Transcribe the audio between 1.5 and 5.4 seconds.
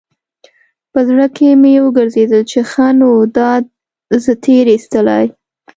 مې وګرځېدل چې ښه نو دا زه تېر ايستلى.